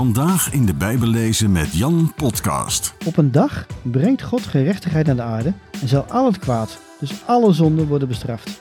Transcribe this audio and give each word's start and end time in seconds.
Vandaag 0.00 0.52
in 0.52 0.66
de 0.66 0.74
Bijbel 0.74 1.08
lezen 1.08 1.52
met 1.52 1.72
Jan 1.72 2.12
Podcast. 2.16 2.94
Op 3.06 3.16
een 3.16 3.32
dag 3.32 3.66
brengt 3.82 4.22
God 4.22 4.46
gerechtigheid 4.46 5.08
aan 5.08 5.16
de 5.16 5.22
aarde 5.22 5.52
en 5.80 5.88
zal 5.88 6.02
al 6.02 6.26
het 6.26 6.38
kwaad, 6.38 6.78
dus 7.00 7.12
alle 7.26 7.52
zonden, 7.52 7.86
worden 7.86 8.08
bestraft. 8.08 8.60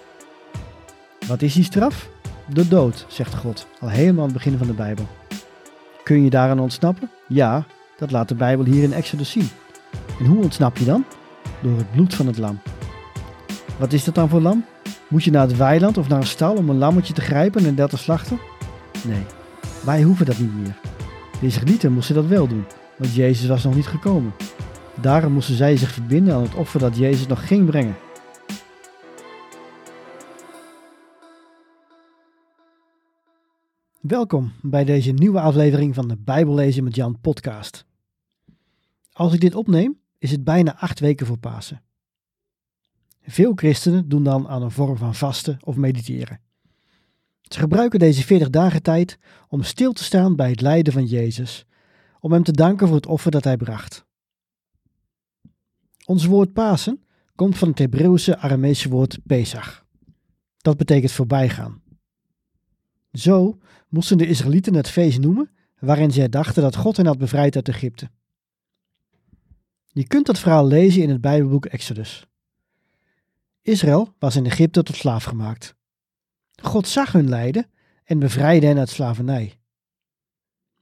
Wat 1.28 1.41
is 1.41 1.54
die 1.54 1.63
straf? 1.63 2.10
De 2.54 2.67
dood, 2.67 3.05
zegt 3.07 3.36
God, 3.36 3.67
al 3.79 3.89
helemaal 3.89 4.20
aan 4.20 4.29
het 4.29 4.38
begin 4.38 4.57
van 4.57 4.67
de 4.67 4.73
Bijbel. 4.73 5.07
Kun 6.04 6.23
je 6.23 6.29
daaraan 6.29 6.60
ontsnappen? 6.60 7.09
Ja, 7.27 7.65
dat 7.97 8.11
laat 8.11 8.27
de 8.27 8.35
Bijbel 8.35 8.65
hier 8.65 8.83
in 8.83 8.93
Exodus 8.93 9.31
zien. 9.31 9.49
En 10.19 10.25
hoe 10.25 10.43
ontsnap 10.43 10.77
je 10.77 10.85
dan? 10.85 11.05
Door 11.61 11.77
het 11.77 11.91
bloed 11.91 12.13
van 12.13 12.27
het 12.27 12.37
lam. 12.37 12.59
Wat 13.77 13.93
is 13.93 14.03
dat 14.03 14.15
dan 14.15 14.29
voor 14.29 14.41
lam? 14.41 14.65
Moet 15.07 15.23
je 15.23 15.31
naar 15.31 15.47
het 15.47 15.57
weiland 15.57 15.97
of 15.97 16.07
naar 16.07 16.19
een 16.19 16.27
stal 16.27 16.55
om 16.55 16.69
een 16.69 16.77
lammetje 16.77 17.13
te 17.13 17.21
grijpen 17.21 17.65
en 17.65 17.75
dat 17.75 17.89
te 17.89 17.97
slachten? 17.97 18.39
Nee, 19.03 19.25
wij 19.83 20.01
hoeven 20.01 20.25
dat 20.25 20.37
niet 20.37 20.55
meer. 20.55 20.88
De 21.39 21.45
Israëlieten 21.45 21.93
moesten 21.93 22.15
dat 22.15 22.25
wel 22.25 22.47
doen, 22.47 22.65
want 22.97 23.13
Jezus 23.13 23.47
was 23.47 23.63
nog 23.63 23.75
niet 23.75 23.88
gekomen. 23.88 24.34
Daarom 25.02 25.34
moesten 25.34 25.55
zij 25.55 25.77
zich 25.77 25.91
verbinden 25.91 26.34
aan 26.34 26.41
het 26.41 26.55
offer 26.55 26.80
dat 26.80 26.97
Jezus 26.97 27.27
nog 27.27 27.47
ging 27.47 27.66
brengen. 27.66 27.95
Welkom 34.02 34.52
bij 34.61 34.83
deze 34.83 35.11
nieuwe 35.11 35.39
aflevering 35.39 35.95
van 35.95 36.07
de 36.07 36.17
Bijbellezen 36.17 36.83
met 36.83 36.95
Jan 36.95 37.20
podcast. 37.21 37.85
Als 39.11 39.33
ik 39.33 39.41
dit 39.41 39.55
opneem, 39.55 39.99
is 40.17 40.31
het 40.31 40.44
bijna 40.44 40.77
acht 40.77 40.99
weken 40.99 41.25
voor 41.25 41.38
Pasen. 41.38 41.81
Veel 43.21 43.52
christenen 43.55 44.09
doen 44.09 44.23
dan 44.23 44.47
aan 44.47 44.61
een 44.61 44.71
vorm 44.71 44.97
van 44.97 45.16
vasten 45.16 45.58
of 45.63 45.75
mediteren. 45.75 46.48
Ze 47.49 47.59
gebruiken 47.59 47.99
deze 47.99 48.23
40 48.23 48.49
dagen 48.49 48.81
tijd 48.81 49.17
om 49.48 49.63
stil 49.63 49.91
te 49.91 50.03
staan 50.03 50.35
bij 50.35 50.49
het 50.49 50.62
lijden 50.62 50.94
van 50.94 51.05
Jezus, 51.05 51.66
om 52.20 52.31
hem 52.31 52.44
te 52.44 52.52
danken 52.52 52.88
voor 52.88 52.95
het 52.95 53.05
offer 53.05 53.31
dat 53.31 53.44
hij 53.44 53.58
bracht. 53.58 54.05
Ons 56.05 56.25
woord 56.25 56.53
Pasen 56.53 57.03
komt 57.36 57.58
van 57.58 57.67
het 57.67 57.80
Hebreeuwse 57.80 58.38
Aramese 58.38 58.89
woord 58.89 59.20
Pesach. 59.23 59.86
Dat 60.58 60.77
betekent 60.77 61.11
voorbijgaan. 61.11 61.81
Zo 63.11 63.58
moesten 63.88 64.17
de 64.17 64.27
Israëlieten 64.27 64.73
het 64.73 64.89
feest 64.89 65.20
noemen 65.20 65.52
waarin 65.80 66.11
zij 66.11 66.30
dachten 66.30 66.61
dat 66.61 66.75
God 66.75 66.97
hen 66.97 67.05
had 67.05 67.17
bevrijd 67.17 67.55
uit 67.55 67.70
Egypte. 67.70 68.09
Je 69.88 70.08
kunt 70.08 70.25
dat 70.25 70.39
verhaal 70.39 70.67
lezen 70.67 71.02
in 71.02 71.09
het 71.09 71.22
Bijbelboek 71.22 71.66
Exodus. 71.66 72.27
Israël 73.61 74.14
was 74.20 74.36
in 74.36 74.45
Egypte 74.45 74.83
tot 74.83 74.95
slaaf 74.95 75.23
gemaakt. 75.23 75.77
God 76.61 76.88
zag 76.88 77.11
hun 77.11 77.29
lijden 77.29 77.69
en 78.03 78.19
bevrijdde 78.19 78.67
hen 78.67 78.77
uit 78.77 78.89
slavernij. 78.89 79.59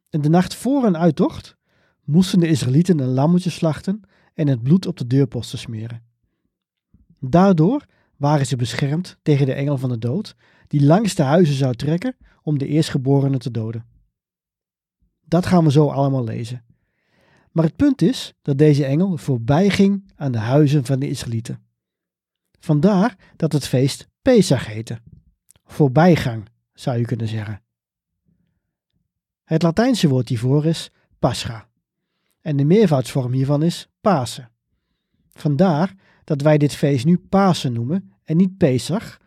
En 0.10 0.22
de 0.22 0.30
nacht 0.30 0.56
voor 0.56 0.84
een 0.84 0.98
uittocht 0.98 1.56
moesten 2.04 2.40
de 2.40 2.48
Israëlieten 2.48 3.00
een 3.00 3.14
lammetje 3.14 3.50
slachten 3.50 4.02
en 4.34 4.48
het 4.48 4.64
bloed 4.64 4.86
op 4.86 4.98
de 4.98 5.08
deurposten 5.08 5.60
smeren. 5.60 6.04
Daardoor 7.20 7.86
waren 8.18 8.46
ze 8.46 8.56
beschermd 8.56 9.18
tegen 9.22 9.46
de 9.46 9.54
engel 9.54 9.78
van 9.78 9.90
de 9.90 9.98
dood, 9.98 10.36
die 10.68 10.86
langs 10.86 11.16
de 11.16 11.24
huizen 11.24 11.56
zou 11.56 11.74
trekken 11.74 12.16
om 12.42 12.58
de 12.58 12.68
eerstgeborenen 12.68 13.40
te 13.40 13.52
doden. 13.52 13.86
Dat 15.26 15.46
gaan 15.46 15.64
we 15.64 15.72
zo 15.72 15.88
allemaal 15.88 16.24
lezen. 16.24 16.66
Maar 17.52 17.66
het 17.66 17.76
punt 17.76 18.02
is 18.02 18.34
dat 18.42 18.58
deze 18.58 18.86
engel 18.86 19.18
voorbij 19.18 19.70
ging 19.70 20.12
aan 20.16 20.32
de 20.32 20.38
huizen 20.38 20.86
van 20.86 21.00
de 21.00 21.10
Israëlieten. 21.10 21.62
Vandaar 22.60 23.18
dat 23.36 23.52
het 23.52 23.68
feest 23.68 24.08
Pesach 24.22 24.68
heette. 24.68 25.02
Voorbijgang, 25.68 26.50
zou 26.74 26.98
je 26.98 27.06
kunnen 27.06 27.28
zeggen. 27.28 27.62
Het 29.44 29.62
Latijnse 29.62 30.08
woord 30.08 30.30
hiervoor 30.30 30.66
is 30.66 30.92
pascha. 31.20 31.68
En 32.42 32.58
de 32.58 32.66
meervoudsvorm 32.66 33.32
hiervan 33.32 33.64
is 33.64 33.90
Pasen. 34.02 34.52
Vandaar 35.32 35.96
dat 36.24 36.42
wij 36.42 36.58
dit 36.58 36.76
feest 36.76 37.06
nu 37.06 37.18
Pasen 37.18 37.74
noemen 37.74 38.14
en 38.24 38.38
niet 38.38 38.58
Pesach, 38.58 39.22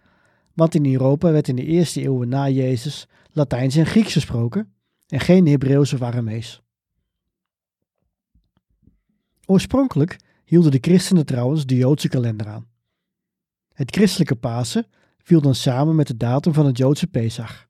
want 0.55 0.75
in 0.75 0.93
Europa 0.93 1.31
werd 1.31 1.49
in 1.49 1.57
de 1.57 1.65
eerste 1.65 2.01
eeuwen 2.01 2.29
na 2.29 2.49
Jezus 2.49 3.09
Latijns 3.33 3.77
en 3.77 3.87
Grieks 3.87 4.13
gesproken 4.13 4.73
en 5.09 5.21
geen 5.21 5.47
Hebreeuws 5.47 5.93
of 5.93 6.03
Aramees. 6.03 6.63
Oorspronkelijk 9.47 10.17
hielden 10.45 10.71
de 10.71 10.79
christenen 10.81 11.27
trouwens 11.27 11.67
de 11.67 11.77
Joodse 11.77 12.09
kalender 12.09 12.49
aan. 12.49 12.69
Het 13.73 13.95
christelijke 13.95 14.37
Pasen 14.37 14.87
viel 15.31 15.41
dan 15.41 15.55
samen 15.55 15.95
met 15.95 16.07
de 16.07 16.17
datum 16.17 16.53
van 16.53 16.67
het 16.67 16.79
Joodse 16.79 17.07
Pesach. 17.07 17.69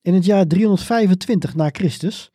In 0.00 0.14
het 0.14 0.24
jaar 0.24 0.46
325 0.46 1.54
na 1.54 1.68
Christus 1.72 2.32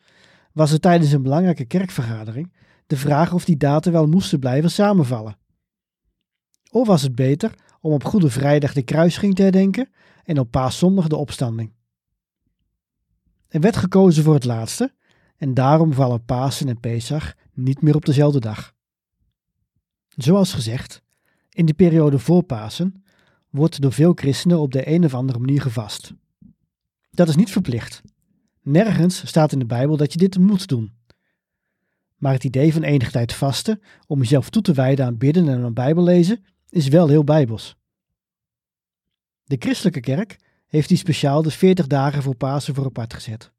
was 0.53 0.71
er 0.71 0.79
tijdens 0.79 1.11
een 1.11 1.21
belangrijke 1.21 1.65
kerkvergadering 1.65 2.53
de 2.87 2.97
vraag 2.97 3.33
of 3.33 3.45
die 3.45 3.57
data 3.57 3.91
wel 3.91 4.07
moesten 4.07 4.39
blijven 4.39 4.71
samenvallen. 4.71 5.37
Of 6.71 6.87
was 6.87 7.01
het 7.01 7.15
beter 7.15 7.55
om 7.79 7.91
op 7.91 8.03
Goede 8.03 8.29
Vrijdag 8.29 8.73
de 8.73 8.83
kruising 8.83 9.35
te 9.35 9.41
herdenken 9.41 9.89
en 10.23 10.39
op 10.39 10.51
Paaszondag 10.51 11.07
de 11.07 11.15
opstanding? 11.15 11.73
Er 13.47 13.59
werd 13.59 13.77
gekozen 13.77 14.23
voor 14.23 14.33
het 14.33 14.45
laatste 14.45 14.93
en 15.37 15.53
daarom 15.53 15.93
vallen 15.93 16.25
Pasen 16.25 16.67
en 16.67 16.79
Pesach 16.79 17.33
niet 17.53 17.81
meer 17.81 17.95
op 17.95 18.05
dezelfde 18.05 18.39
dag. 18.39 18.73
Zoals 20.07 20.53
gezegd, 20.53 21.01
in 21.53 21.65
de 21.65 21.73
periode 21.73 22.19
voor 22.19 22.43
Pasen 22.43 23.03
wordt 23.49 23.81
door 23.81 23.93
veel 23.93 24.13
christenen 24.13 24.59
op 24.59 24.71
de 24.71 24.87
een 24.87 25.05
of 25.05 25.13
andere 25.13 25.39
manier 25.39 25.61
gevast. 25.61 26.13
Dat 27.11 27.27
is 27.27 27.35
niet 27.35 27.51
verplicht. 27.51 28.01
Nergens 28.61 29.27
staat 29.27 29.51
in 29.51 29.59
de 29.59 29.65
Bijbel 29.65 29.97
dat 29.97 30.11
je 30.13 30.19
dit 30.19 30.37
moet 30.37 30.67
doen. 30.67 30.91
Maar 32.17 32.33
het 32.33 32.43
idee 32.43 32.73
van 32.73 32.83
enige 32.83 33.11
tijd 33.11 33.33
vasten 33.33 33.81
om 34.07 34.19
jezelf 34.19 34.49
toe 34.49 34.61
te 34.61 34.73
wijden 34.73 35.05
aan 35.05 35.17
bidden 35.17 35.47
en 35.47 35.63
aan 35.63 35.73
Bijbel 35.73 36.03
lezen 36.03 36.45
is 36.69 36.87
wel 36.87 37.07
heel 37.07 37.23
bijbels. 37.23 37.75
De 39.43 39.55
christelijke 39.59 39.99
kerk 39.99 40.37
heeft 40.67 40.87
die 40.87 40.97
speciaal 40.97 41.41
de 41.41 41.51
40 41.51 41.87
dagen 41.87 42.23
voor 42.23 42.35
Pasen 42.35 42.75
voor 42.75 42.85
apart 42.85 43.13
gezet. 43.13 43.51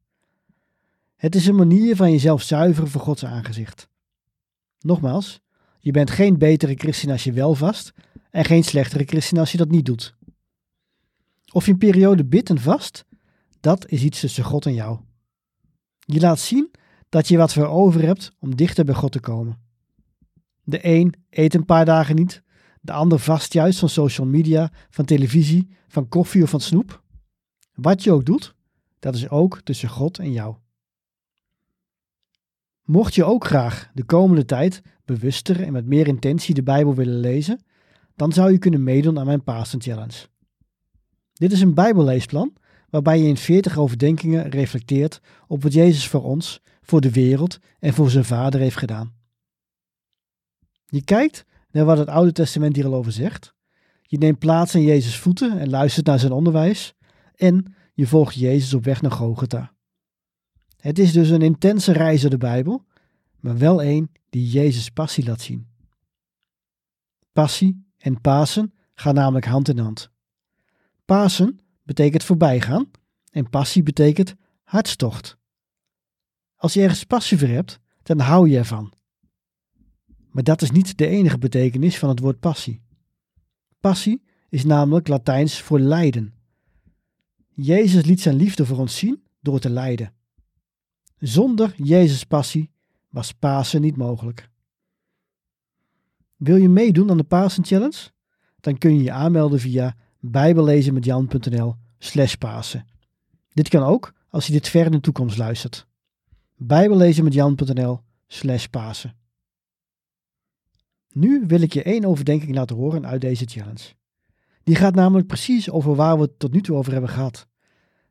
Het 1.17 1.35
is 1.35 1.47
een 1.47 1.55
manier 1.55 1.97
van 1.97 2.11
jezelf 2.11 2.43
zuiveren 2.43 2.91
voor 2.91 3.01
Gods 3.01 3.25
aangezicht. 3.25 3.89
Nogmaals, 4.81 5.42
je 5.83 5.91
bent 5.91 6.11
geen 6.11 6.39
betere 6.39 6.75
christen 6.75 7.11
als 7.11 7.25
je 7.25 7.33
wel 7.33 7.55
vast 7.55 7.93
en 8.31 8.45
geen 8.45 8.65
slechtere 8.65 9.05
christen 9.05 9.39
als 9.39 9.53
je 9.53 9.59
dat 9.59 9.71
niet 9.71 9.87
doet. 9.87 10.15
Of 11.53 11.67
je 11.67 11.73
een 11.73 11.79
periode 11.79 12.25
bidt 12.25 12.51
en 12.51 12.61
vast, 12.61 13.05
dat 13.61 13.89
is 13.89 14.03
iets 14.03 14.21
tussen 14.21 14.45
God 14.45 14.67
en 14.67 14.75
jou. 14.75 15.01
Je 15.99 16.21
laat 16.21 16.39
zien 16.39 16.71
dat 17.09 17.29
je 17.29 17.37
wat 17.37 17.53
voor 17.53 17.67
over 17.67 18.03
hebt 18.03 18.33
om 18.39 18.57
dichter 18.57 18.85
bij 18.85 18.95
God 18.95 19.13
te 19.13 19.21
komen. 19.21 19.59
De 20.63 20.87
een 20.87 21.15
eet 21.31 21.55
een 21.55 21.65
paar 21.65 21.85
dagen 21.85 22.17
niet, 22.17 22.43
de 22.81 22.93
ander 22.93 23.19
vast 23.19 23.53
juist 23.53 23.79
van 23.79 23.89
social 23.89 24.27
media, 24.27 24.71
van 24.91 25.05
televisie, 25.05 25.69
van 25.89 26.09
koffie 26.09 26.43
of 26.43 26.51
van 26.51 26.61
snoep. 26.61 27.03
Wat 27.75 28.03
je 28.03 28.13
ook 28.13 28.25
doet, 28.25 28.55
dat 28.99 29.15
is 29.15 29.29
ook 29.29 29.61
tussen 29.61 29.89
God 29.89 30.19
en 30.19 30.33
jou. 30.33 30.57
Mocht 32.83 33.15
je 33.15 33.25
ook 33.25 33.45
graag 33.45 33.91
de 33.95 34.05
komende 34.05 34.45
tijd 34.45 34.83
bewuster 35.13 35.63
en 35.63 35.73
met 35.73 35.87
meer 35.87 36.07
intentie 36.07 36.55
de 36.55 36.63
Bijbel 36.63 36.95
willen 36.95 37.21
lezen, 37.21 37.61
dan 38.17 38.33
zou 38.33 38.53
je 38.53 38.59
kunnen 38.59 38.83
meedoen 38.83 39.19
aan 39.19 39.27
mijn 39.27 39.43
Pasen 39.43 39.81
Challenge. 39.81 40.27
Dit 41.33 41.53
is 41.53 41.61
een 41.61 41.75
Bijbelleesplan 41.75 42.53
waarbij 42.91 43.19
je 43.19 43.29
in 43.29 43.37
40 43.37 43.79
overdenkingen 43.79 44.49
reflecteert 44.49 45.21
op 45.47 45.63
wat 45.63 45.73
Jezus 45.73 46.09
voor 46.09 46.23
ons, 46.23 46.61
voor 46.83 47.01
de 47.01 47.11
wereld 47.11 47.59
en 47.79 47.95
voor 47.95 48.11
zijn 48.11 48.25
Vader 48.25 48.61
heeft 48.61 48.77
gedaan. 48.77 49.13
Je 50.87 51.05
kijkt 51.05 51.45
naar 51.71 51.85
wat 51.85 51.99
het 51.99 52.09
Oude 52.09 52.33
Testament 52.33 52.77
hier 52.77 52.87
al 52.87 52.95
over 52.95 53.13
zegt. 53.13 53.55
Je 54.03 54.19
neemt 54.19 54.39
plaats 54.39 54.75
aan 54.75 54.83
Jezus' 54.83 55.19
voeten 55.19 55.59
en 55.59 55.71
luistert 55.71 56.07
naar 56.07 56.19
zijn 56.19 56.33
onderwijs. 56.33 56.95
En 57.35 57.75
je 57.95 58.07
volgt 58.07 58.35
Jezus 58.35 58.75
op 58.75 58.85
weg 58.85 59.03
naar 59.03 59.11
Golgotha. 59.11 59.73
Het 60.77 60.99
is 60.99 61.13
dus 61.13 61.29
een 61.29 61.43
intense 61.43 61.93
reis 61.93 62.21
door 62.21 62.31
de 62.31 62.39
Bijbel, 62.39 62.85
maar 63.41 63.59
wel 63.59 63.83
een 63.83 64.11
die 64.33 64.49
Jezus' 64.49 64.91
passie 64.91 65.25
laat 65.25 65.41
zien. 65.41 65.69
Passie 67.33 67.85
en 67.99 68.21
Pasen 68.21 68.75
gaan 68.95 69.15
namelijk 69.15 69.47
hand 69.47 69.69
in 69.69 69.79
hand. 69.79 70.11
Pasen 71.05 71.61
betekent 71.83 72.25
voorbijgaan 72.25 72.91
en 73.31 73.51
passie 73.51 73.83
betekent 73.83 74.35
hartstocht. 74.63 75.37
Als 76.57 76.73
je 76.73 76.83
ergens 76.83 77.05
passie 77.05 77.39
voor 77.39 77.49
hebt, 77.49 77.79
dan 78.03 78.19
hou 78.19 78.49
je 78.49 78.59
ervan. 78.59 78.93
Maar 80.31 80.43
dat 80.43 80.63
is 80.63 80.71
niet 80.71 80.99
de 80.99 81.07
enige 81.07 81.39
betekenis 81.39 81.99
van 81.99 82.09
het 82.09 82.19
woord 82.19 82.41
passie. 82.41 82.83
Passie 83.81 84.23
is 84.49 84.65
namelijk 84.65 85.09
Latijns 85.09 85.61
voor 85.61 85.79
lijden. 85.79 86.35
Jezus 87.49 88.05
liet 88.05 88.21
zijn 88.21 88.37
liefde 88.37 88.67
voor 88.67 88.79
ons 88.79 88.97
zien 88.97 89.23
door 89.41 89.59
te 89.59 89.71
lijden. 89.71 90.15
Zonder 91.19 91.75
Jezus' 91.77 92.25
passie 92.25 92.72
was 93.13 93.33
Pasen 93.33 93.81
niet 93.81 93.97
mogelijk. 93.97 94.49
Wil 96.37 96.57
je 96.57 96.69
meedoen 96.69 97.11
aan 97.11 97.17
de 97.17 97.23
Pasen 97.23 97.65
Challenge? 97.65 98.11
Dan 98.61 98.79
kun 98.79 98.97
je 98.97 99.03
je 99.03 99.13
aanmelden 99.13 99.61
via 99.61 99.97
bijbellezenmetjan.nl 100.21 101.75
slash 101.99 102.35
Pasen. 102.35 102.87
Dit 103.53 103.69
kan 103.69 103.83
ook 103.83 104.13
als 104.29 104.47
je 104.47 104.53
dit 104.53 104.69
ver 104.69 104.85
in 104.85 104.91
de 104.91 105.01
toekomst 105.01 105.39
luistert. 105.39 105.87
Bijbellezen 106.57 107.25
met 107.25 107.35
Jan.nl 107.35 108.01
slash 108.27 108.67
Pasen. 108.67 109.17
Nu 111.13 111.45
wil 111.47 111.61
ik 111.61 111.73
je 111.73 111.83
één 111.83 112.05
overdenking 112.05 112.55
laten 112.55 112.77
horen 112.77 113.07
uit 113.07 113.21
deze 113.21 113.45
challenge. 113.45 113.95
Die 114.63 114.77
gaat 114.77 114.95
namelijk 114.95 115.27
precies 115.27 115.71
over 115.71 115.95
waar 115.95 116.17
we 116.17 116.23
het 116.23 116.39
tot 116.39 116.53
nu 116.53 116.61
toe 116.61 116.77
over 116.77 116.93
hebben 116.93 117.11
gehad. 117.11 117.47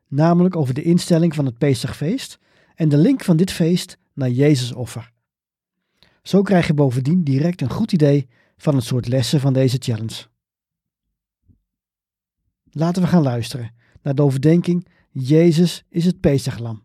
Namelijk 0.08 0.56
over 0.56 0.74
de 0.74 0.82
instelling 0.82 1.34
van 1.34 1.46
het 1.46 1.58
Pesachfeest 1.58 2.38
en 2.74 2.88
de 2.88 2.96
link 2.96 3.24
van 3.24 3.36
dit 3.36 3.50
feest 3.50 3.98
naar 4.14 4.30
Jezus 4.30 4.72
offer. 4.72 5.12
Zo 6.22 6.42
krijg 6.42 6.66
je 6.66 6.74
bovendien 6.74 7.24
direct 7.24 7.60
een 7.60 7.70
goed 7.70 7.92
idee 7.92 8.28
van 8.56 8.74
het 8.74 8.84
soort 8.84 9.08
lessen 9.08 9.40
van 9.40 9.52
deze 9.52 9.76
challenge. 9.78 10.26
Laten 12.70 13.02
we 13.02 13.08
gaan 13.08 13.22
luisteren 13.22 13.74
naar 14.02 14.14
de 14.14 14.22
overdenking 14.22 14.86
Jezus 15.10 15.84
is 15.88 16.04
het 16.04 16.20
Pesachlam. 16.20 16.82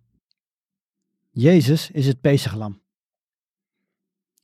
Jezus 1.29 1.91
is 1.91 2.07
het 2.07 2.21
Pesachlam. 2.21 2.81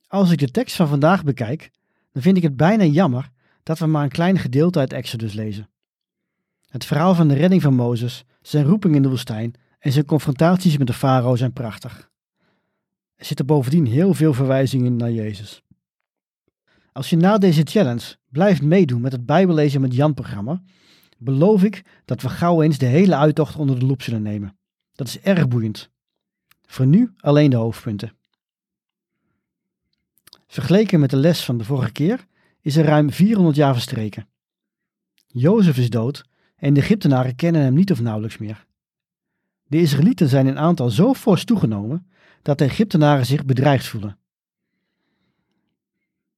Als 0.06 0.30
ik 0.30 0.38
de 0.38 0.50
tekst 0.50 0.76
van 0.76 0.88
vandaag 0.88 1.24
bekijk, 1.24 1.70
dan 2.12 2.22
vind 2.22 2.36
ik 2.36 2.42
het 2.42 2.56
bijna 2.56 2.84
jammer 2.84 3.30
dat 3.62 3.78
we 3.78 3.86
maar 3.86 4.02
een 4.02 4.08
klein 4.08 4.38
gedeelte 4.38 4.78
uit 4.78 4.92
Exodus 4.92 5.32
lezen. 5.32 5.68
Het 6.66 6.84
verhaal 6.84 7.14
van 7.14 7.28
de 7.28 7.34
redding 7.34 7.62
van 7.62 7.74
Mozes, 7.74 8.24
zijn 8.42 8.64
roeping 8.64 8.94
in 8.94 9.02
de 9.02 9.08
woestijn 9.08 9.54
en 9.78 9.92
zijn 9.92 10.04
confrontaties 10.04 10.78
met 10.78 10.86
de 10.86 10.92
farao 10.92 11.36
zijn 11.36 11.52
prachtig. 11.52 12.12
Zitten 13.24 13.46
bovendien 13.46 13.86
heel 13.86 14.14
veel 14.14 14.34
verwijzingen 14.34 14.96
naar 14.96 15.10
Jezus. 15.10 15.62
Als 16.92 17.10
je 17.10 17.16
na 17.16 17.38
deze 17.38 17.62
challenge 17.64 18.16
blijft 18.30 18.62
meedoen 18.62 19.00
met 19.00 19.12
het 19.12 19.26
Bijbellezen 19.26 19.80
met 19.80 19.94
Jan-programma, 19.94 20.62
beloof 21.18 21.62
ik 21.62 21.84
dat 22.04 22.22
we 22.22 22.28
gauw 22.28 22.62
eens 22.62 22.78
de 22.78 22.86
hele 22.86 23.16
uittocht 23.16 23.56
onder 23.56 23.78
de 23.78 23.86
loep 23.86 24.02
zullen 24.02 24.22
nemen. 24.22 24.56
Dat 24.92 25.06
is 25.06 25.20
erg 25.20 25.48
boeiend. 25.48 25.90
Voor 26.66 26.86
nu 26.86 27.12
alleen 27.16 27.50
de 27.50 27.56
hoofdpunten. 27.56 28.12
Vergeleken 30.46 31.00
met 31.00 31.10
de 31.10 31.16
les 31.16 31.44
van 31.44 31.58
de 31.58 31.64
vorige 31.64 31.92
keer 31.92 32.26
is 32.60 32.76
er 32.76 32.84
ruim 32.84 33.10
400 33.10 33.56
jaar 33.56 33.72
verstreken. 33.72 34.28
Jozef 35.26 35.78
is 35.78 35.90
dood 35.90 36.24
en 36.56 36.74
de 36.74 36.80
Egyptenaren 36.80 37.36
kennen 37.36 37.62
hem 37.62 37.74
niet 37.74 37.90
of 37.90 38.00
nauwelijks 38.00 38.38
meer. 38.38 38.66
De 39.66 39.80
Israëlieten 39.80 40.28
zijn 40.28 40.46
in 40.46 40.58
aantal 40.58 40.90
zo 40.90 41.14
fors 41.14 41.44
toegenomen 41.44 42.06
dat 42.44 42.58
de 42.58 42.64
Egyptenaren 42.64 43.26
zich 43.26 43.44
bedreigd 43.44 43.86
voelen. 43.86 44.18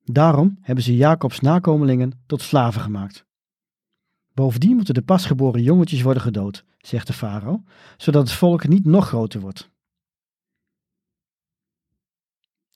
Daarom 0.05 0.59
hebben 0.61 0.85
ze 0.85 0.97
Jacobs 0.97 1.41
nakomelingen 1.41 2.23
tot 2.27 2.43
slaven 2.43 2.81
gemaakt. 2.81 3.25
Bovendien 4.35 4.77
moeten 4.77 4.95
de 4.95 5.03
pasgeboren 5.03 5.63
jongetjes 5.63 6.03
worden 6.03 6.23
gedood, 6.23 6.65
zegt 6.79 7.07
de 7.07 7.13
farao, 7.13 7.63
zodat 7.97 8.23
het 8.23 8.37
volk 8.37 8.69
niet 8.69 8.85
nog 8.85 9.07
groter 9.07 9.41
wordt. 9.41 9.71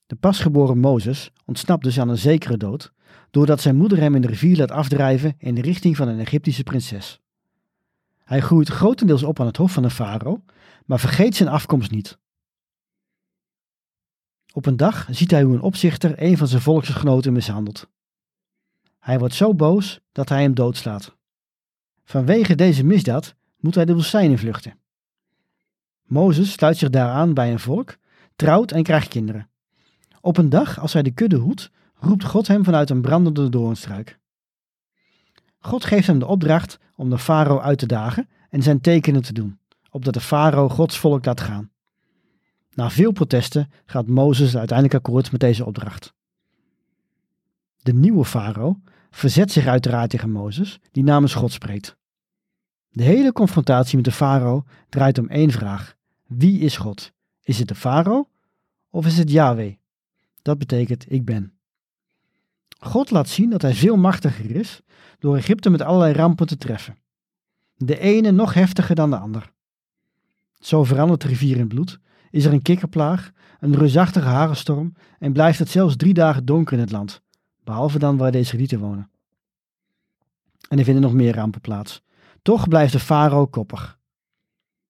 De 0.07 0.17
pasgeboren 0.17 0.79
Mozes 0.79 1.31
ontsnapt 1.45 1.85
dus 1.85 2.01
aan 2.01 2.09
een 2.09 2.19
zekere 2.19 2.57
dood, 2.57 2.93
doordat 3.31 3.61
zijn 3.61 3.77
moeder 3.77 3.99
hem 3.99 4.15
in 4.15 4.23
de 4.23 4.29
rivier 4.29 4.57
laat 4.57 4.71
afdrijven 4.71 5.35
in 5.39 5.55
de 5.55 5.61
richting 5.61 5.97
van 5.97 6.09
een 6.09 6.21
Egyptische 6.21 6.63
prinses. 6.63 7.21
Hij 8.19 8.41
groeit 8.41 8.69
grotendeels 8.69 9.23
op 9.23 9.41
aan 9.41 9.47
het 9.47 9.57
hof 9.57 9.73
van 9.73 9.83
de 9.83 9.91
farao, 9.91 10.43
maar 10.87 11.01
vergeet 11.01 11.37
zijn 11.37 11.49
afkomst 11.49 11.91
niet. 11.91 12.19
Op 14.53 14.67
een 14.67 14.77
dag 14.77 15.07
ziet 15.11 15.31
hij 15.31 15.43
hoe 15.43 15.55
een 15.55 15.61
opzichter 15.61 16.23
een 16.23 16.37
van 16.37 16.47
zijn 16.47 16.63
volksgenoten 16.63 17.33
mishandelt. 17.33 17.89
Hij 18.99 19.19
wordt 19.19 19.35
zo 19.35 19.55
boos 19.55 20.01
dat 20.13 20.29
hij 20.29 20.43
hem 20.43 20.55
doodslaat. 20.55 21.17
Vanwege 22.05 22.55
deze 22.55 22.85
misdaad 22.85 23.35
moet 23.57 23.75
hij 23.75 23.85
de 23.85 23.95
woestijn 23.95 24.39
vluchten. 24.39 24.79
Mozes 26.03 26.53
sluit 26.53 26.77
zich 26.77 26.91
daaraan 26.91 27.35
bij 27.35 27.53
een 27.53 27.61
volk, 27.61 27.97
trouwt 28.37 28.73
en 28.73 28.83
krijgt 28.83 29.09
kinderen. 29.09 29.49
Op 30.21 30.37
een 30.37 30.49
dag, 30.49 30.81
als 30.81 30.93
hij 30.93 31.03
de 31.03 31.11
kudde 31.11 31.37
hoedt, 31.37 31.71
roept 31.95 32.25
God 32.25 32.47
hem 32.47 32.65
vanuit 32.65 32.91
een 32.91 33.01
brandende 33.01 33.49
doornstruik. 33.49 34.19
God 35.59 35.85
geeft 35.85 36.07
hem 36.07 36.19
de 36.19 36.27
opdracht 36.27 36.79
om 36.95 37.11
de 37.11 37.19
farao 37.19 37.61
uit 37.61 37.79
te 37.79 37.87
dagen 37.87 38.29
en 38.49 38.63
zijn 38.63 38.81
tekenen 38.81 39.23
te 39.23 39.33
doen, 39.33 39.59
opdat 39.91 40.15
de 40.15 40.21
farao 40.21 40.69
Gods 40.69 40.99
volk 40.99 41.25
laat 41.25 41.41
gaan. 41.41 41.71
Na 42.81 42.91
veel 42.91 43.13
protesten 43.13 43.71
gaat 43.87 44.07
Mozes 44.07 44.57
uiteindelijk 44.57 44.97
akkoord 44.97 45.33
met 45.33 45.41
deze 45.41 45.65
opdracht. 45.65 46.13
De 47.83 47.93
nieuwe 47.93 48.25
farao 48.25 48.81
verzet 49.11 49.53
zich 49.53 49.67
uiteraard 49.67 50.11
tegen 50.11 50.31
Mozes, 50.31 50.81
die 50.93 51.03
namens 51.03 51.35
God 51.35 51.53
spreekt. 51.53 51.97
De 52.91 53.03
hele 53.03 53.33
confrontatie 53.33 53.97
met 53.97 54.05
de 54.05 54.13
farao 54.13 54.65
draait 54.89 55.19
om 55.19 55.29
één 55.29 55.51
vraag. 55.51 55.97
Wie 56.27 56.61
is 56.61 56.77
God? 56.77 57.13
Is 57.43 57.59
het 57.59 57.69
de 57.69 57.75
farao 57.75 58.29
of 58.91 59.07
is 59.07 59.19
het 59.19 59.31
Yahweh? 59.31 59.75
Dat 60.43 60.59
betekent 60.59 61.13
ik 61.13 61.25
ben. 61.25 61.53
God 62.79 63.11
laat 63.11 63.29
zien 63.29 63.51
dat 63.51 63.63
hij 63.63 63.75
veel 63.75 63.97
machtiger 63.97 64.51
is 64.51 64.81
door 65.19 65.37
Egypte 65.37 65.71
met 65.71 65.83
allerlei 65.83 66.13
rampen 66.13 66.47
te 66.47 66.57
treffen. 66.57 66.99
De 67.77 67.99
ene 67.99 68.31
nog 68.31 68.55
heftiger 68.55 68.95
dan 68.95 69.11
de 69.11 69.19
ander. 69.19 69.53
Zo 70.59 70.85
verandert 70.85 71.21
de 71.21 71.29
rivier 71.29 71.57
in 71.57 71.69
bloed, 71.69 72.01
is 72.31 72.45
er 72.45 72.53
een 72.53 72.63
kikkerplaag, 72.63 73.31
een 73.61 73.75
reusachtige 73.75 74.27
harenstorm 74.27 74.95
en 75.19 75.33
blijft 75.33 75.59
het 75.59 75.69
zelfs 75.69 75.97
drie 75.97 76.15
dagen 76.15 76.45
donker 76.45 76.75
in 76.75 76.81
het 76.81 76.91
land, 76.91 77.23
behalve 77.65 77.99
dan 77.99 78.17
waar 78.17 78.33
deze 78.33 78.57
rieten 78.57 78.79
wonen. 78.79 79.11
En 80.69 80.79
er 80.79 80.85
vinden 80.85 81.03
nog 81.03 81.13
meer 81.13 81.35
rampen 81.35 81.61
plaats. 81.61 82.03
Toch 82.43 82.69
blijft 82.69 82.93
de 82.93 82.99
farao 82.99 83.47
koppig. 83.47 83.99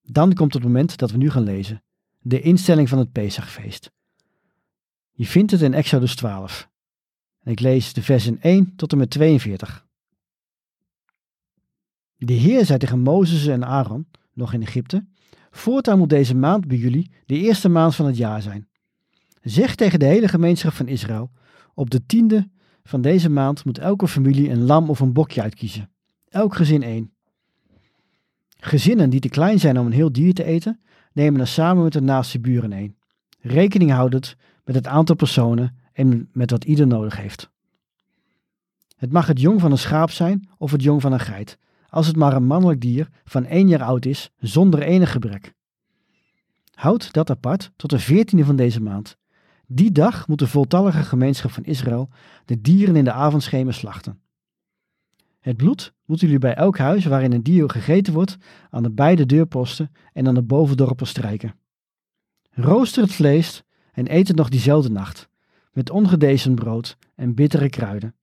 Dan 0.01 0.33
komt 0.33 0.53
het 0.53 0.63
moment 0.63 0.97
dat 0.97 1.11
we 1.11 1.17
nu 1.17 1.29
gaan 1.29 1.43
lezen. 1.43 1.83
De 2.19 2.41
instelling 2.41 2.89
van 2.89 2.97
het 2.97 3.11
Pesachfeest. 3.11 3.91
Je 5.11 5.25
vindt 5.25 5.51
het 5.51 5.61
in 5.61 5.73
Exodus 5.73 6.15
12. 6.15 6.69
En 7.39 7.51
ik 7.51 7.59
lees 7.59 7.93
de 7.93 8.01
versen 8.01 8.41
1 8.41 8.75
tot 8.75 8.91
en 8.91 8.97
met 8.97 9.09
42. 9.09 9.85
De 12.17 12.33
Heer 12.33 12.65
zei 12.65 12.79
tegen 12.79 12.99
Mozes 12.99 13.47
en 13.47 13.65
Aaron, 13.65 14.07
nog 14.33 14.53
in 14.53 14.61
Egypte, 14.61 15.05
voortaan 15.51 15.97
moet 15.97 16.09
deze 16.09 16.35
maand 16.35 16.67
bij 16.67 16.77
jullie 16.77 17.11
de 17.25 17.37
eerste 17.37 17.69
maand 17.69 17.95
van 17.95 18.05
het 18.05 18.17
jaar 18.17 18.41
zijn. 18.41 18.67
Zeg 19.41 19.75
tegen 19.75 19.99
de 19.99 20.05
hele 20.05 20.27
gemeenschap 20.27 20.73
van 20.73 20.87
Israël, 20.87 21.31
op 21.73 21.89
de 21.89 22.05
tiende 22.05 22.49
van 22.83 23.01
deze 23.01 23.29
maand 23.29 23.65
moet 23.65 23.77
elke 23.77 24.07
familie 24.07 24.49
een 24.49 24.63
lam 24.63 24.89
of 24.89 24.99
een 24.99 25.13
bokje 25.13 25.41
uitkiezen. 25.41 25.89
Elk 26.29 26.55
gezin 26.55 26.83
één. 26.83 27.13
Gezinnen 28.59 29.09
die 29.09 29.19
te 29.19 29.29
klein 29.29 29.59
zijn 29.59 29.79
om 29.79 29.85
een 29.85 29.91
heel 29.91 30.11
dier 30.11 30.33
te 30.33 30.43
eten, 30.43 30.81
nemen 31.13 31.39
er 31.39 31.47
samen 31.47 31.83
met 31.83 31.93
de 31.93 32.01
naaste 32.01 32.39
buren 32.39 32.71
een. 32.71 32.95
Rekening 33.39 33.91
houdend 33.91 34.35
met 34.63 34.75
het 34.75 34.87
aantal 34.87 35.15
personen 35.15 35.77
en 35.93 36.29
met 36.33 36.51
wat 36.51 36.63
ieder 36.63 36.87
nodig 36.87 37.17
heeft. 37.17 37.49
Het 38.97 39.11
mag 39.11 39.27
het 39.27 39.41
jong 39.41 39.59
van 39.59 39.71
een 39.71 39.77
schaap 39.77 40.11
zijn 40.11 40.49
of 40.57 40.71
het 40.71 40.83
jong 40.83 41.01
van 41.01 41.11
een 41.13 41.19
geit, 41.19 41.57
als 41.91 42.07
het 42.07 42.15
maar 42.15 42.35
een 42.35 42.45
mannelijk 42.45 42.81
dier 42.81 43.09
van 43.23 43.45
één 43.45 43.67
jaar 43.67 43.83
oud 43.83 44.05
is, 44.05 44.31
zonder 44.37 44.81
enig 44.81 45.11
gebrek. 45.11 45.53
Houd 46.73 47.13
dat 47.13 47.29
apart 47.29 47.71
tot 47.75 47.89
de 47.89 47.99
veertiende 47.99 48.45
van 48.45 48.55
deze 48.55 48.81
maand. 48.81 49.17
Die 49.67 49.91
dag 49.91 50.27
moet 50.27 50.39
de 50.39 50.47
voltallige 50.47 51.03
gemeenschap 51.03 51.51
van 51.51 51.63
Israël 51.63 52.09
de 52.45 52.61
dieren 52.61 52.95
in 52.95 53.03
de 53.03 53.11
avondschemer 53.11 53.73
slachten. 53.73 54.21
Het 55.39 55.57
bloed 55.57 55.93
moeten 56.05 56.27
jullie 56.27 56.41
bij 56.41 56.55
elk 56.55 56.77
huis 56.77 57.05
waarin 57.05 57.31
een 57.31 57.43
dier 57.43 57.69
gegeten 57.69 58.13
wordt 58.13 58.37
aan 58.69 58.83
de 58.83 58.91
beide 58.91 59.25
deurposten 59.25 59.91
en 60.13 60.27
aan 60.27 60.35
de 60.35 60.43
bovendorpen 60.43 61.07
strijken. 61.07 61.55
Rooster 62.51 63.03
het 63.03 63.13
vlees 63.13 63.63
en 63.93 64.13
eet 64.13 64.27
het 64.27 64.37
nog 64.37 64.49
diezelfde 64.49 64.89
nacht, 64.89 65.29
met 65.71 65.89
ongedezen 65.89 66.55
brood 66.55 66.97
en 67.15 67.35
bittere 67.35 67.69
kruiden. 67.69 68.15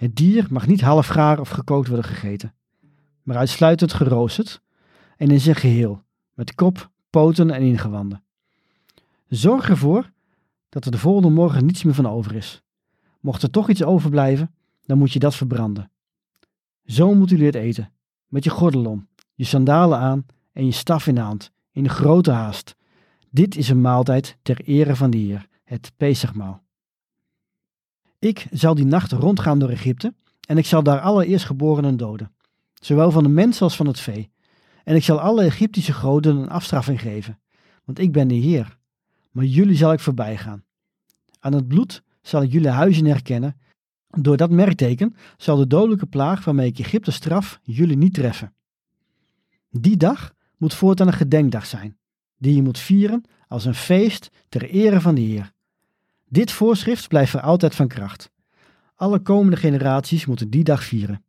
Het 0.00 0.16
dier 0.16 0.46
mag 0.50 0.66
niet 0.66 0.80
half 0.80 1.06
gaar 1.06 1.40
of 1.40 1.48
gekookt 1.48 1.88
worden 1.88 2.06
gegeten, 2.06 2.54
maar 3.22 3.36
uitsluitend 3.36 3.92
geroosterd 3.92 4.60
en 5.16 5.30
in 5.30 5.40
zijn 5.40 5.56
geheel, 5.56 6.02
met 6.34 6.54
kop, 6.54 6.90
poten 7.10 7.50
en 7.50 7.62
ingewanden. 7.62 8.22
Zorg 9.28 9.68
ervoor 9.68 10.10
dat 10.68 10.84
er 10.84 10.90
de 10.90 10.98
volgende 10.98 11.28
morgen 11.28 11.66
niets 11.66 11.82
meer 11.82 11.94
van 11.94 12.06
over 12.06 12.34
is. 12.34 12.62
Mocht 13.20 13.42
er 13.42 13.50
toch 13.50 13.68
iets 13.68 13.82
overblijven, 13.82 14.54
dan 14.82 14.98
moet 14.98 15.12
je 15.12 15.18
dat 15.18 15.34
verbranden. 15.34 15.90
Zo 16.84 17.14
moeten 17.14 17.36
jullie 17.36 17.52
het 17.52 17.62
eten, 17.62 17.92
met 18.26 18.44
je 18.44 18.50
gordel 18.50 18.84
om, 18.84 19.08
je 19.34 19.44
sandalen 19.44 19.98
aan 19.98 20.26
en 20.52 20.64
je 20.64 20.72
staf 20.72 21.06
in 21.06 21.14
de 21.14 21.20
hand, 21.20 21.50
in 21.72 21.88
grote 21.88 22.30
haast. 22.30 22.76
Dit 23.30 23.56
is 23.56 23.68
een 23.68 23.80
maaltijd 23.80 24.36
ter 24.42 24.60
ere 24.64 24.96
van 24.96 25.10
de 25.10 25.18
Heer, 25.18 25.46
het 25.64 25.92
Pesachmaal. 25.96 26.62
Ik 28.20 28.46
zal 28.50 28.74
die 28.74 28.84
nacht 28.84 29.12
rondgaan 29.12 29.58
door 29.58 29.68
Egypte 29.68 30.14
en 30.48 30.58
ik 30.58 30.66
zal 30.66 30.82
daar 30.82 31.00
alle 31.00 31.26
eerstgeborenen 31.26 31.96
doden, 31.96 32.32
zowel 32.74 33.10
van 33.10 33.22
de 33.22 33.28
mens 33.28 33.62
als 33.62 33.76
van 33.76 33.86
het 33.86 34.00
vee. 34.00 34.30
En 34.84 34.94
ik 34.94 35.04
zal 35.04 35.20
alle 35.20 35.42
Egyptische 35.42 35.92
goden 35.92 36.36
een 36.36 36.48
afstraffing 36.48 37.00
geven, 37.00 37.40
want 37.84 37.98
ik 37.98 38.12
ben 38.12 38.28
de 38.28 38.34
Heer. 38.34 38.78
Maar 39.30 39.44
jullie 39.44 39.76
zal 39.76 39.92
ik 39.92 40.00
voorbij 40.00 40.36
gaan. 40.36 40.64
Aan 41.38 41.52
het 41.52 41.68
bloed 41.68 42.02
zal 42.22 42.42
ik 42.42 42.52
jullie 42.52 42.68
huizen 42.68 43.04
herkennen 43.04 43.56
door 44.10 44.36
dat 44.36 44.50
merkteken 44.50 45.16
zal 45.36 45.56
de 45.56 45.66
dodelijke 45.66 46.06
plaag 46.06 46.44
waarmee 46.44 46.68
ik 46.68 46.78
Egypte 46.78 47.10
straf 47.10 47.60
jullie 47.62 47.96
niet 47.96 48.14
treffen. 48.14 48.54
Die 49.70 49.96
dag 49.96 50.34
moet 50.56 50.74
voortaan 50.74 51.06
een 51.06 51.12
gedenkdag 51.12 51.66
zijn, 51.66 51.98
die 52.36 52.54
je 52.54 52.62
moet 52.62 52.78
vieren 52.78 53.24
als 53.48 53.64
een 53.64 53.74
feest 53.74 54.30
ter 54.48 54.70
ere 54.70 55.00
van 55.00 55.14
de 55.14 55.20
Heer. 55.20 55.52
Dit 56.32 56.52
voorschrift 56.52 57.08
blijft 57.08 57.30
voor 57.30 57.40
altijd 57.40 57.74
van 57.74 57.88
kracht. 57.88 58.30
Alle 58.94 59.18
komende 59.18 59.56
generaties 59.56 60.26
moeten 60.26 60.50
die 60.50 60.64
dag 60.64 60.84
vieren. 60.84 61.24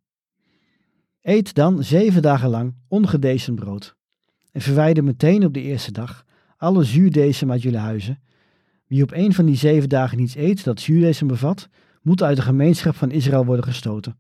Eet 1.22 1.54
dan 1.54 1.84
zeven 1.84 2.22
dagen 2.22 2.50
lang 2.50 2.76
ongedezen 2.88 3.56
brood. 3.56 3.96
En 4.52 4.62
verwijder 4.62 5.04
meteen 5.04 5.46
op 5.46 5.54
de 5.54 5.62
eerste 5.62 5.92
dag 5.92 6.26
alle 6.58 6.84
zuurdesem 6.84 7.52
uit 7.52 7.62
jullie 7.62 7.78
huizen. 7.80 8.22
Wie 8.88 9.04
op 9.04 9.12
een 9.12 9.34
van 9.34 9.46
die 9.46 9.56
zeven 9.56 9.90
dagen 9.90 10.18
niets 10.18 10.36
eet 10.36 10.64
dat 10.64 10.80
zuurdesem 10.80 11.28
bevat, 11.28 11.70
moet 12.02 12.24
uit 12.24 12.36
de 12.36 12.42
gemeenschap 12.42 12.96
van 12.96 13.12
Israël 13.12 13.46
worden 13.46 13.66
gestoten. 13.66 14.18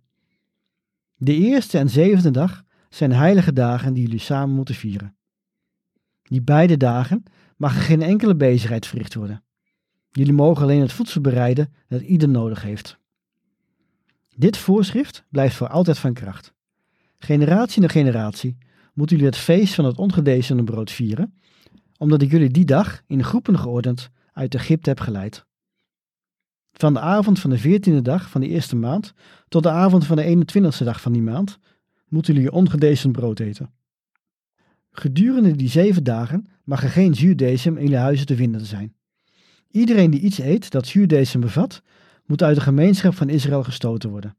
De 1.15 1.35
eerste 1.35 1.77
en 1.77 1.89
zevende 1.89 2.31
dag 2.31 2.63
zijn 2.89 3.11
heilige 3.11 3.53
dagen 3.53 3.93
die 3.93 4.03
jullie 4.03 4.19
samen 4.19 4.55
moeten 4.55 4.75
vieren. 4.75 5.15
Die 6.23 6.41
beide 6.41 6.77
dagen 6.77 7.23
mag 7.57 7.75
er 7.75 7.81
geen 7.81 8.01
enkele 8.01 8.35
bezigheid 8.35 8.85
verricht 8.85 9.13
worden. 9.13 9.43
Jullie 10.11 10.33
mogen 10.33 10.63
alleen 10.63 10.81
het 10.81 10.93
voedsel 10.93 11.21
bereiden 11.21 11.73
dat 11.87 12.01
ieder 12.01 12.29
nodig 12.29 12.61
heeft. 12.61 12.97
Dit 14.35 14.57
voorschrift 14.57 15.23
blijft 15.29 15.55
voor 15.55 15.67
altijd 15.67 15.97
van 15.97 16.13
kracht. 16.13 16.53
Generatie 17.17 17.81
na 17.81 17.87
generatie 17.87 18.57
moeten 18.93 19.15
jullie 19.15 19.31
het 19.31 19.41
feest 19.41 19.73
van 19.73 19.85
het 19.85 19.97
ongedezende 19.97 20.63
brood 20.63 20.91
vieren, 20.91 21.33
omdat 21.97 22.21
ik 22.21 22.31
jullie 22.31 22.49
die 22.49 22.65
dag 22.65 23.01
in 23.07 23.23
groepen 23.23 23.59
geordend 23.59 24.09
uit 24.33 24.55
Egypte 24.55 24.89
heb 24.89 24.99
geleid. 24.99 25.45
Van 26.71 26.93
de 26.93 26.99
avond 26.99 27.39
van 27.39 27.49
de 27.49 27.57
veertiende 27.57 28.01
dag 28.01 28.29
van 28.29 28.41
de 28.41 28.47
eerste 28.47 28.75
maand 28.75 29.13
tot 29.47 29.63
de 29.63 29.69
avond 29.69 30.05
van 30.05 30.15
de 30.15 30.45
21ste 30.45 30.83
dag 30.83 31.01
van 31.01 31.11
die 31.11 31.21
maand 31.21 31.59
moeten 32.07 32.33
jullie 32.33 32.51
ongedezend 32.51 33.11
brood 33.11 33.39
eten. 33.39 33.73
Gedurende 34.91 35.55
die 35.55 35.69
zeven 35.69 36.03
dagen 36.03 36.49
mag 36.63 36.83
er 36.83 36.89
geen 36.89 37.15
zuurdesem 37.15 37.77
in 37.77 37.83
jullie 37.83 37.97
huizen 37.97 38.25
te 38.25 38.35
vinden 38.35 38.65
zijn. 38.65 38.95
Iedereen 39.71 40.11
die 40.11 40.19
iets 40.19 40.39
eet 40.39 40.71
dat 40.71 40.87
zuurdesem 40.87 41.41
bevat, 41.41 41.81
moet 42.25 42.43
uit 42.43 42.55
de 42.55 42.61
gemeenschap 42.61 43.15
van 43.15 43.29
Israël 43.29 43.63
gestoten 43.63 44.09
worden. 44.09 44.35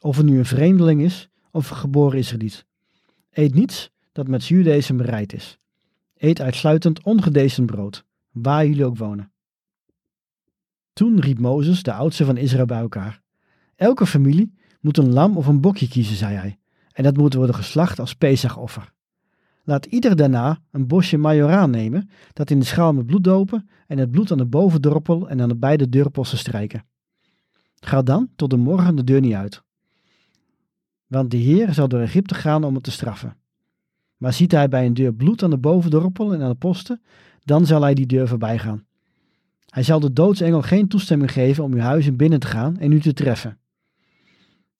Of 0.00 0.16
het 0.16 0.26
nu 0.26 0.38
een 0.38 0.44
vreemdeling 0.44 1.02
is 1.02 1.28
of 1.50 1.70
een 1.70 1.76
geboren 1.76 2.18
Israëliet. 2.18 2.66
Eet 3.30 3.54
niets 3.54 3.90
dat 4.12 4.28
met 4.28 4.42
zuurdesem 4.42 4.96
bereid 4.96 5.32
is. 5.32 5.58
Eet 6.16 6.40
uitsluitend 6.40 7.02
ongedezen 7.02 7.66
brood, 7.66 8.04
waar 8.30 8.66
jullie 8.66 8.84
ook 8.84 8.96
wonen. 8.96 9.32
Toen 10.92 11.20
riep 11.20 11.38
Mozes 11.38 11.82
de 11.82 11.92
oudsten 11.92 12.26
van 12.26 12.36
Israël 12.36 12.66
bij 12.66 12.78
elkaar. 12.78 13.20
Elke 13.76 14.06
familie 14.06 14.54
moet 14.80 14.98
een 14.98 15.12
lam 15.12 15.36
of 15.36 15.46
een 15.46 15.60
bokje 15.60 15.88
kiezen, 15.88 16.16
zei 16.16 16.36
hij, 16.36 16.58
en 16.92 17.02
dat 17.02 17.16
moet 17.16 17.34
worden 17.34 17.54
geslacht 17.54 17.98
als 17.98 18.14
Pesachoffer. 18.14 18.92
Laat 19.64 19.86
ieder 19.86 20.16
daarna 20.16 20.58
een 20.70 20.86
bosje 20.86 21.16
majoraan 21.16 21.70
nemen, 21.70 22.10
dat 22.32 22.50
in 22.50 22.58
de 22.58 22.64
schaal 22.64 22.92
met 22.92 23.06
bloed 23.06 23.24
dopen 23.24 23.68
en 23.86 23.98
het 23.98 24.10
bloed 24.10 24.32
aan 24.32 24.38
de 24.38 24.46
bovendorpel 24.46 25.28
en 25.28 25.40
aan 25.40 25.48
de 25.48 25.56
beide 25.56 25.88
deurposten 25.88 26.38
strijken. 26.38 26.84
Ga 27.74 28.02
dan 28.02 28.28
tot 28.36 28.50
de 28.50 28.56
morgen 28.56 28.96
de 28.96 29.04
deur 29.04 29.20
niet 29.20 29.34
uit. 29.34 29.62
Want 31.06 31.30
de 31.30 31.36
Heer 31.36 31.74
zal 31.74 31.88
door 31.88 32.00
Egypte 32.00 32.34
gaan 32.34 32.64
om 32.64 32.74
het 32.74 32.84
te 32.84 32.90
straffen. 32.90 33.36
Maar 34.16 34.32
ziet 34.32 34.52
hij 34.52 34.68
bij 34.68 34.86
een 34.86 34.94
deur 34.94 35.14
bloed 35.14 35.42
aan 35.42 35.50
de 35.50 35.58
bovendorpel 35.58 36.34
en 36.34 36.42
aan 36.42 36.50
de 36.50 36.56
posten, 36.56 37.02
dan 37.42 37.66
zal 37.66 37.82
hij 37.82 37.94
die 37.94 38.06
deur 38.06 38.28
voorbij 38.28 38.58
gaan. 38.58 38.84
Hij 39.68 39.82
zal 39.82 40.00
de 40.00 40.12
doodsengel 40.12 40.62
geen 40.62 40.88
toestemming 40.88 41.32
geven 41.32 41.64
om 41.64 41.72
uw 41.72 41.80
huis 41.80 42.06
in 42.06 42.16
binnen 42.16 42.40
te 42.40 42.46
gaan 42.46 42.78
en 42.78 42.92
u 42.92 43.00
te 43.00 43.12
treffen. 43.12 43.58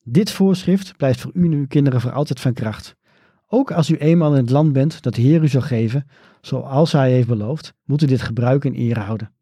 Dit 0.03 0.31
voorschrift 0.31 0.97
blijft 0.97 1.21
voor 1.21 1.31
u 1.35 1.45
en 1.45 1.53
uw 1.53 1.67
kinderen 1.67 2.01
voor 2.01 2.13
altijd 2.13 2.41
van 2.41 2.53
kracht. 2.53 2.97
Ook 3.47 3.73
als 3.73 3.91
u 3.91 3.97
eenmaal 3.97 4.35
in 4.35 4.41
het 4.41 4.51
land 4.51 4.73
bent 4.73 5.03
dat 5.03 5.15
de 5.15 5.23
Heer 5.23 5.43
u 5.43 5.49
zal 5.49 5.61
geven, 5.61 6.07
zoals 6.41 6.93
hij 6.93 7.13
heeft 7.13 7.29
beloofd, 7.29 7.75
moet 7.85 8.03
u 8.03 8.07
dit 8.07 8.23
gebruik 8.23 8.65
in 8.65 8.75
ere 8.75 9.01
houden. 9.01 9.33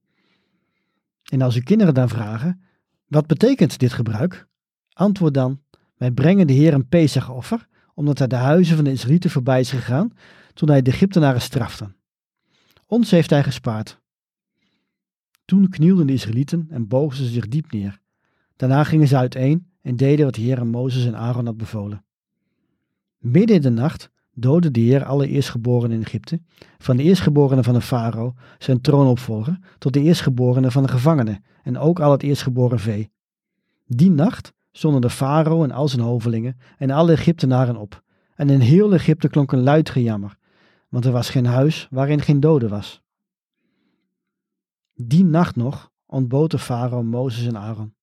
En 1.31 1.43
als 1.43 1.55
uw 1.55 1.63
kinderen 1.63 1.95
dan 1.95 2.09
vragen, 2.09 2.63
wat 3.07 3.27
betekent 3.27 3.79
dit 3.79 3.93
gebruik? 3.93 4.47
Antwoord 4.93 5.35
dan, 5.35 5.61
wij 5.97 6.11
brengen 6.11 6.47
de 6.47 6.53
Heer 6.53 6.75
een 6.75 6.89
Pesachoffer, 6.89 7.69
omdat 7.95 8.19
hij 8.19 8.27
de 8.27 8.37
huizen 8.37 8.77
van 8.77 8.85
de 8.85 8.91
Israëlieten 8.91 9.31
voorbij 9.31 9.61
is 9.61 9.71
gegaan 9.71 10.13
toen 10.55 10.69
hij 10.69 10.83
de 10.83 10.91
Egyptenaren 10.91 11.41
strafte. 11.41 11.95
Ons 12.87 13.11
heeft 13.11 13.31
hij 13.31 13.43
gespaard. 13.43 14.01
Toen 15.45 15.69
knielden 15.69 16.07
de 16.07 16.13
Israëlieten 16.13 16.67
en 16.71 16.89
bogen 16.89 17.17
ze 17.17 17.25
zich 17.25 17.49
diep 17.49 17.73
neer. 17.73 18.01
Daarna 18.57 18.85
gingen 18.85 19.09
ze 19.09 19.17
uiteen 19.17 19.67
en 19.81 19.97
deden 19.97 20.25
wat 20.25 20.35
de 20.35 20.41
Heer 20.41 20.67
Mozes 20.67 21.07
en 21.07 21.17
Aaron 21.17 21.47
had 21.47 21.57
bevolen. 21.57 22.05
Midden 23.23 23.57
in 23.57 23.63
de 23.63 23.71
nacht 23.71 24.11
doodde 24.35 24.71
de 24.71 24.81
Heer 24.81 25.05
alle 25.05 25.29
eerstgeborenen 25.29 25.97
in 25.97 26.03
Egypte, 26.03 26.41
van 26.79 26.97
de 26.97 27.03
eerstgeborenen 27.03 27.65
van 27.65 27.75
de 27.75 27.81
farao, 27.81 28.35
zijn 28.59 28.81
troonopvolger, 28.81 29.59
tot 29.79 29.93
de 29.93 30.01
eerstgeborenen 30.01 30.73
van 30.73 30.83
de 30.83 30.89
gevangenen 30.89 31.45
en 31.63 31.79
ook 31.79 32.01
al 32.01 32.11
het 32.11 32.23
eerstgeboren 32.23 32.79
vee. 32.79 33.11
Die 33.87 34.11
nacht 34.11 34.53
stonden 34.73 35.01
de 35.01 35.11
farao 35.11 35.63
en 35.63 35.71
al 35.71 35.89
zijn 35.89 36.03
hovelingen 36.03 36.57
en 36.79 36.91
alle 36.91 37.13
Egyptenaren 37.13 37.77
op, 37.77 38.03
en 38.35 38.51
in 38.51 38.61
heel 38.61 38.93
Egypte 38.93 39.29
klonk 39.29 39.53
een 39.53 39.63
luid 39.63 39.91
gejammer, 39.91 40.37
want 40.89 41.05
er 41.05 41.13
was 41.13 41.31
geen 41.31 41.47
huis 41.47 41.89
waarin 41.91 42.21
geen 42.21 42.41
dode 42.41 42.69
was. 42.69 43.03
Die 44.95 45.25
nacht 45.25 45.57
nog 45.57 45.91
ontbood 46.07 46.51
de 46.51 46.59
farao 46.59 47.03
Mozes 47.03 47.47
en 47.47 47.59
Aaron. 47.59 47.95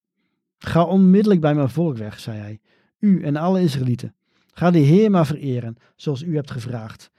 Ga 0.57 0.83
onmiddellijk 0.83 1.41
bij 1.41 1.55
mijn 1.55 1.69
volk 1.69 1.97
weg, 1.97 2.19
zei 2.19 2.39
hij, 2.39 2.59
u 2.99 3.23
en 3.23 3.35
alle 3.35 3.61
Israëlieten. 3.61 4.13
Ga 4.59 4.71
de 4.71 4.79
Heer 4.79 5.11
maar 5.11 5.25
vereren, 5.25 5.77
zoals 5.95 6.21
u 6.21 6.35
hebt 6.35 6.51
gevraagd. 6.51 7.11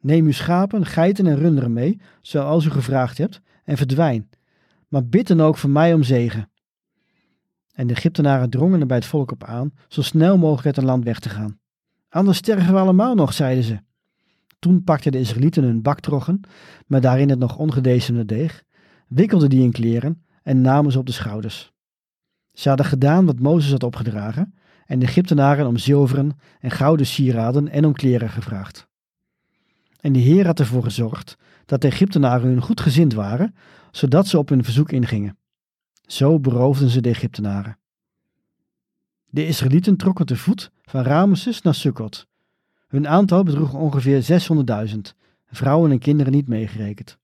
Neem 0.00 0.24
uw 0.24 0.32
schapen, 0.32 0.86
geiten 0.86 1.26
en 1.26 1.36
runderen 1.36 1.72
mee, 1.72 2.00
zoals 2.20 2.64
u 2.64 2.70
gevraagd 2.70 3.18
hebt, 3.18 3.40
en 3.64 3.76
verdwijn. 3.76 4.28
Maar 4.88 5.06
bid 5.06 5.26
dan 5.26 5.40
ook 5.40 5.56
voor 5.56 5.70
mij 5.70 5.94
om 5.94 6.02
zegen. 6.02 6.50
En 7.72 7.86
de 7.86 7.94
Egyptenaren 7.94 8.50
drongen 8.50 8.80
er 8.80 8.86
bij 8.86 8.96
het 8.96 9.06
volk 9.06 9.30
op 9.30 9.44
aan, 9.44 9.72
zo 9.88 10.02
snel 10.02 10.38
mogelijk 10.38 10.66
uit 10.66 10.76
het 10.76 10.84
land 10.84 11.04
weg 11.04 11.18
te 11.18 11.28
gaan. 11.28 11.58
Anders 12.08 12.38
sterven 12.38 12.72
we 12.72 12.78
allemaal 12.80 13.14
nog, 13.14 13.32
zeiden 13.32 13.64
ze. 13.64 13.78
Toen 14.58 14.84
pakten 14.84 15.12
de 15.12 15.20
Israëlieten 15.20 15.62
hun 15.62 15.82
baktroggen, 15.82 16.40
maar 16.86 17.00
daarin 17.00 17.30
het 17.30 17.38
nog 17.38 17.56
ongedezemde 17.56 18.24
deeg, 18.24 18.62
wikkelden 19.08 19.50
die 19.50 19.62
in 19.62 19.72
kleren 19.72 20.24
en 20.42 20.60
namen 20.60 20.92
ze 20.92 20.98
op 20.98 21.06
de 21.06 21.12
schouders. 21.12 21.72
Ze 22.52 22.68
hadden 22.68 22.86
gedaan 22.86 23.26
wat 23.26 23.38
Mozes 23.38 23.70
had 23.70 23.82
opgedragen, 23.82 24.54
en 24.88 24.98
de 24.98 25.06
Egyptenaren 25.06 25.66
om 25.66 25.76
zilveren 25.76 26.38
en 26.60 26.70
gouden 26.70 27.06
sieraden 27.06 27.68
en 27.68 27.84
om 27.84 27.92
kleren 27.92 28.30
gevraagd. 28.30 28.86
En 30.00 30.12
de 30.12 30.18
Heer 30.18 30.46
had 30.46 30.58
ervoor 30.58 30.82
gezorgd 30.82 31.36
dat 31.66 31.80
de 31.80 31.88
Egyptenaren 31.88 32.48
hun 32.48 32.62
goed 32.62 32.80
gezind 32.80 33.14
waren, 33.14 33.54
zodat 33.90 34.26
ze 34.26 34.38
op 34.38 34.48
hun 34.48 34.64
verzoek 34.64 34.92
ingingen. 34.92 35.38
Zo 36.06 36.40
beroofden 36.40 36.88
ze 36.88 37.00
de 37.00 37.08
Egyptenaren. 37.08 37.78
De 39.26 39.46
Israëlieten 39.46 39.96
trokken 39.96 40.26
te 40.26 40.36
voet 40.36 40.70
van 40.82 41.02
Ramesses 41.02 41.62
naar 41.62 41.74
Sukkot. 41.74 42.26
Hun 42.86 43.08
aantal 43.08 43.42
bedroeg 43.42 43.74
ongeveer 43.74 44.40
600.000, 44.90 44.98
vrouwen 45.46 45.90
en 45.90 45.98
kinderen 45.98 46.32
niet 46.32 46.48
meegerekend. 46.48 47.18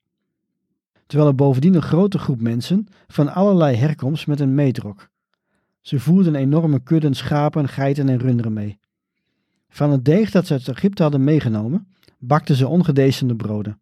Terwijl 1.07 1.29
er 1.29 1.35
bovendien 1.35 1.75
een 1.75 1.83
grote 1.83 2.19
groep 2.19 2.41
mensen 2.41 2.89
van 3.07 3.35
allerlei 3.35 3.77
herkomst 3.77 4.27
met 4.27 4.39
hen 4.39 4.55
meetrok. 4.55 5.13
Ze 5.85 6.01
voerden 6.01 6.35
enorme 6.35 6.83
kudden 6.83 7.15
schapen, 7.15 7.69
geiten 7.69 8.09
en 8.09 8.19
runderen 8.19 8.53
mee. 8.53 8.79
Van 9.69 9.91
het 9.91 10.05
deeg 10.05 10.31
dat 10.31 10.47
ze 10.47 10.53
uit 10.53 10.69
Egypte 10.69 11.03
hadden 11.03 11.25
meegenomen, 11.25 11.87
bakten 12.19 12.57
ze 12.57 12.69
ongedezende 12.69 13.37
broden. 13.37 13.81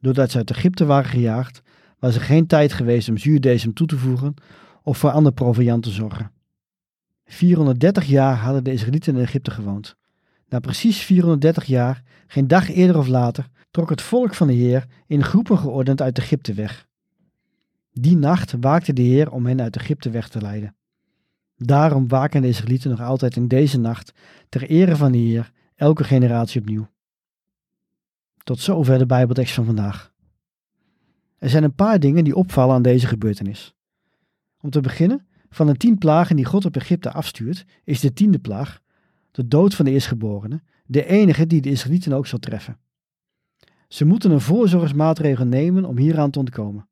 Doordat 0.00 0.30
ze 0.30 0.36
uit 0.36 0.50
Egypte 0.50 0.84
waren 0.84 1.10
gejaagd, 1.10 1.62
was 1.98 2.14
er 2.14 2.20
geen 2.20 2.46
tijd 2.46 2.72
geweest 2.72 3.08
om 3.08 3.18
zuurdesem 3.18 3.72
toe 3.72 3.86
te 3.86 3.98
voegen 3.98 4.34
of 4.82 4.98
voor 4.98 5.10
ander 5.10 5.32
proviant 5.32 5.82
te 5.82 5.90
zorgen. 5.90 6.30
430 7.24 8.04
jaar 8.04 8.36
hadden 8.36 8.64
de 8.64 8.72
Israëlieten 8.72 9.16
in 9.16 9.22
Egypte 9.22 9.50
gewoond. 9.50 9.96
Na 10.48 10.58
precies 10.58 10.98
430 10.98 11.64
jaar, 11.64 12.02
geen 12.26 12.48
dag 12.48 12.70
eerder 12.70 12.98
of 12.98 13.06
later, 13.06 13.48
trok 13.70 13.90
het 13.90 14.02
volk 14.02 14.34
van 14.34 14.46
de 14.46 14.52
Heer 14.52 14.86
in 15.06 15.24
groepen 15.24 15.58
geordend 15.58 16.02
uit 16.02 16.18
Egypte 16.18 16.54
weg. 16.54 16.86
Die 17.92 18.16
nacht 18.16 18.54
waakte 18.60 18.92
de 18.92 19.02
Heer 19.02 19.30
om 19.30 19.46
hen 19.46 19.60
uit 19.60 19.76
Egypte 19.76 20.10
weg 20.10 20.28
te 20.28 20.40
leiden. 20.40 20.74
Daarom 21.62 22.08
waken 22.08 22.42
de 22.42 22.48
Israëlieten 22.48 22.90
nog 22.90 23.00
altijd 23.00 23.36
in 23.36 23.48
deze 23.48 23.78
nacht 23.78 24.12
ter 24.48 24.62
ere 24.62 24.96
van 24.96 25.12
de 25.12 25.18
Heer 25.18 25.52
elke 25.74 26.04
generatie 26.04 26.60
opnieuw. 26.60 26.88
Tot 28.42 28.60
zover 28.60 28.98
de 28.98 29.06
Bijbeltekst 29.06 29.54
van 29.54 29.64
vandaag. 29.64 30.12
Er 31.38 31.48
zijn 31.48 31.62
een 31.64 31.74
paar 31.74 32.00
dingen 32.00 32.24
die 32.24 32.36
opvallen 32.36 32.74
aan 32.74 32.82
deze 32.82 33.06
gebeurtenis. 33.06 33.74
Om 34.60 34.70
te 34.70 34.80
beginnen, 34.80 35.26
van 35.50 35.66
de 35.66 35.76
tien 35.76 35.98
plagen 35.98 36.36
die 36.36 36.44
God 36.44 36.64
op 36.64 36.76
Egypte 36.76 37.12
afstuurt, 37.12 37.64
is 37.84 38.00
de 38.00 38.12
tiende 38.12 38.38
plaag, 38.38 38.80
de 39.30 39.48
dood 39.48 39.74
van 39.74 39.84
de 39.84 39.90
eerstgeborene, 39.90 40.62
de 40.86 41.06
enige 41.06 41.46
die 41.46 41.60
de 41.60 41.70
Israëlieten 41.70 42.12
ook 42.12 42.26
zal 42.26 42.38
treffen. 42.38 42.78
Ze 43.88 44.04
moeten 44.04 44.30
een 44.30 44.40
voorzorgsmaatregel 44.40 45.44
nemen 45.44 45.84
om 45.84 45.98
hieraan 45.98 46.30
te 46.30 46.38
ontkomen. 46.38 46.88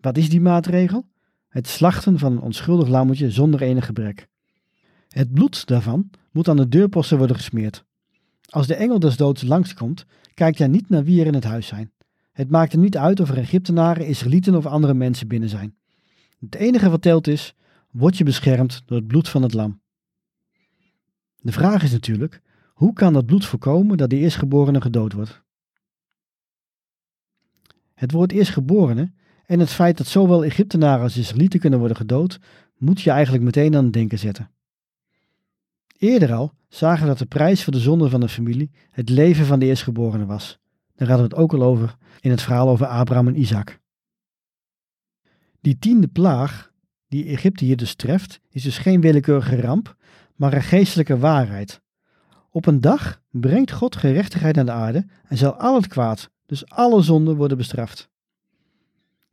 Wat 0.00 0.16
is 0.16 0.30
die 0.30 0.40
maatregel? 0.40 1.09
Het 1.50 1.68
slachten 1.68 2.18
van 2.18 2.32
een 2.32 2.40
onschuldig 2.40 2.88
lammetje 2.88 3.30
zonder 3.30 3.62
enig 3.62 3.84
gebrek. 3.84 4.28
Het 5.08 5.32
bloed 5.32 5.66
daarvan 5.66 6.10
moet 6.32 6.48
aan 6.48 6.56
de 6.56 6.68
deurposten 6.68 7.18
worden 7.18 7.36
gesmeerd. 7.36 7.84
Als 8.48 8.66
de 8.66 8.74
engel 8.74 8.98
des 8.98 9.16
doods 9.16 9.42
langskomt, 9.42 10.06
kijkt 10.34 10.58
hij 10.58 10.68
niet 10.68 10.88
naar 10.88 11.04
wie 11.04 11.20
er 11.20 11.26
in 11.26 11.34
het 11.34 11.44
huis 11.44 11.66
zijn. 11.66 11.92
Het 12.32 12.50
maakt 12.50 12.72
er 12.72 12.78
niet 12.78 12.96
uit 12.96 13.20
of 13.20 13.30
er 13.30 13.38
Egyptenaren, 13.38 14.06
Israëlieten 14.06 14.54
of 14.54 14.66
andere 14.66 14.94
mensen 14.94 15.28
binnen 15.28 15.48
zijn. 15.48 15.76
Het 16.40 16.54
enige 16.54 16.90
wat 16.90 17.02
telt 17.02 17.26
is, 17.26 17.54
word 17.90 18.18
je 18.18 18.24
beschermd 18.24 18.82
door 18.86 18.96
het 18.98 19.06
bloed 19.06 19.28
van 19.28 19.42
het 19.42 19.54
lam. 19.54 19.80
De 21.40 21.52
vraag 21.52 21.82
is 21.82 21.92
natuurlijk, 21.92 22.42
hoe 22.74 22.92
kan 22.92 23.12
dat 23.12 23.26
bloed 23.26 23.44
voorkomen 23.44 23.96
dat 23.96 24.10
de 24.10 24.16
eerstgeborene 24.16 24.80
gedood 24.80 25.12
wordt? 25.12 25.42
Het 27.94 28.12
woord 28.12 28.32
eerstgeborene 28.32 29.12
en 29.50 29.60
het 29.60 29.70
feit 29.70 29.96
dat 29.96 30.06
zowel 30.06 30.44
Egyptenaren 30.44 31.02
als 31.02 31.16
Israëlieten 31.16 31.60
kunnen 31.60 31.78
worden 31.78 31.96
gedood, 31.96 32.38
moet 32.76 33.00
je 33.00 33.10
eigenlijk 33.10 33.44
meteen 33.44 33.76
aan 33.76 33.84
het 33.84 33.92
denken 33.92 34.18
zetten. 34.18 34.50
Eerder 35.98 36.32
al 36.32 36.52
zagen 36.68 37.02
we 37.02 37.08
dat 37.08 37.18
de 37.18 37.26
prijs 37.26 37.64
voor 37.64 37.72
de 37.72 37.78
zonde 37.78 38.08
van 38.08 38.20
de 38.20 38.28
familie 38.28 38.70
het 38.90 39.08
leven 39.08 39.46
van 39.46 39.58
de 39.58 39.66
eerstgeborene 39.66 40.26
was. 40.26 40.58
Daar 40.94 41.08
hadden 41.08 41.28
we 41.28 41.34
het 41.34 41.42
ook 41.42 41.52
al 41.52 41.62
over 41.62 41.96
in 42.20 42.30
het 42.30 42.42
verhaal 42.42 42.68
over 42.68 42.86
Abraham 42.86 43.28
en 43.28 43.40
Isaac. 43.40 43.80
Die 45.60 45.78
tiende 45.78 46.08
plaag, 46.08 46.72
die 47.08 47.24
Egypte 47.24 47.64
hier 47.64 47.76
dus 47.76 47.94
treft, 47.94 48.40
is 48.50 48.62
dus 48.62 48.78
geen 48.78 49.00
willekeurige 49.00 49.60
ramp, 49.60 49.96
maar 50.34 50.52
een 50.52 50.62
geestelijke 50.62 51.18
waarheid. 51.18 51.80
Op 52.50 52.66
een 52.66 52.80
dag 52.80 53.22
brengt 53.30 53.72
God 53.72 53.96
gerechtigheid 53.96 54.54
naar 54.54 54.64
de 54.64 54.72
aarde 54.72 55.06
en 55.28 55.36
zal 55.36 55.54
al 55.54 55.74
het 55.74 55.86
kwaad, 55.86 56.30
dus 56.46 56.68
alle 56.68 57.02
zonden, 57.02 57.36
worden 57.36 57.56
bestraft. 57.56 58.09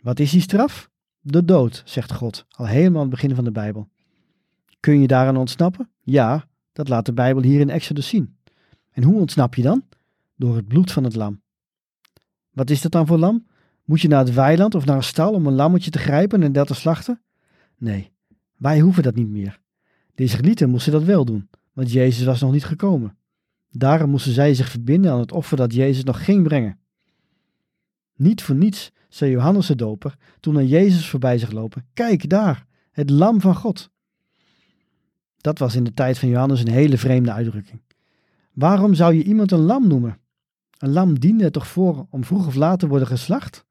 Wat 0.07 0.19
is 0.19 0.31
die 0.31 0.41
straf? 0.41 0.89
De 1.19 1.45
dood, 1.45 1.81
zegt 1.85 2.13
God, 2.13 2.45
al 2.49 2.65
helemaal 2.65 3.01
aan 3.01 3.07
het 3.07 3.15
begin 3.15 3.35
van 3.35 3.43
de 3.43 3.51
Bijbel. 3.51 3.89
Kun 4.79 5.01
je 5.01 5.07
daaraan 5.07 5.37
ontsnappen? 5.37 5.89
Ja, 6.03 6.47
dat 6.73 6.87
laat 6.87 7.05
de 7.05 7.13
Bijbel 7.13 7.43
hier 7.43 7.59
in 7.59 7.69
Exodus 7.69 8.07
zien. 8.07 8.37
En 8.91 9.03
hoe 9.03 9.19
ontsnap 9.19 9.55
je 9.55 9.61
dan? 9.61 9.83
Door 10.35 10.55
het 10.55 10.67
bloed 10.67 10.91
van 10.91 11.03
het 11.03 11.15
lam. 11.15 11.41
Wat 12.51 12.69
is 12.69 12.81
dat 12.81 12.91
dan 12.91 13.07
voor 13.07 13.17
lam? 13.17 13.47
Moet 13.85 14.01
je 14.01 14.07
naar 14.07 14.25
het 14.25 14.33
weiland 14.33 14.75
of 14.75 14.85
naar 14.85 14.95
een 14.95 15.03
stal 15.03 15.33
om 15.33 15.47
een 15.47 15.53
lammetje 15.53 15.91
te 15.91 15.99
grijpen 15.99 16.43
en 16.43 16.51
dat 16.51 16.67
te 16.67 16.73
slachten? 16.73 17.21
Nee, 17.77 18.11
wij 18.57 18.79
hoeven 18.79 19.03
dat 19.03 19.15
niet 19.15 19.29
meer. 19.29 19.59
De 20.15 20.23
Israëlieten 20.23 20.69
moesten 20.69 20.91
dat 20.91 21.03
wel 21.03 21.25
doen, 21.25 21.49
want 21.73 21.91
Jezus 21.91 22.25
was 22.25 22.41
nog 22.41 22.51
niet 22.51 22.65
gekomen. 22.65 23.17
Daarom 23.69 24.09
moesten 24.09 24.33
zij 24.33 24.53
zich 24.53 24.69
verbinden 24.69 25.11
aan 25.11 25.19
het 25.19 25.31
offer 25.31 25.57
dat 25.57 25.73
Jezus 25.73 26.03
nog 26.03 26.25
ging 26.25 26.43
brengen. 26.43 26.79
Niet 28.17 28.43
voor 28.43 28.55
niets 28.55 28.91
zei 29.09 29.31
Johannes 29.31 29.67
de 29.67 29.75
Doper 29.75 30.15
toen 30.39 30.55
hij 30.55 30.65
Jezus 30.65 31.09
voorbij 31.09 31.37
zag 31.37 31.51
lopen: 31.51 31.85
Kijk 31.93 32.29
daar, 32.29 32.65
het 32.91 33.09
lam 33.09 33.41
van 33.41 33.55
God. 33.55 33.89
Dat 35.37 35.59
was 35.59 35.75
in 35.75 35.83
de 35.83 35.93
tijd 35.93 36.19
van 36.19 36.29
Johannes 36.29 36.61
een 36.61 36.71
hele 36.71 36.97
vreemde 36.97 37.31
uitdrukking. 37.31 37.81
Waarom 38.53 38.93
zou 38.93 39.13
je 39.13 39.23
iemand 39.23 39.51
een 39.51 39.59
lam 39.59 39.87
noemen? 39.87 40.19
Een 40.77 40.91
lam 40.91 41.19
diende 41.19 41.43
er 41.43 41.51
toch 41.51 41.67
voor 41.67 42.07
om 42.09 42.23
vroeg 42.23 42.47
of 42.47 42.55
laat 42.55 42.79
te 42.79 42.87
worden 42.87 43.07
geslacht? 43.07 43.65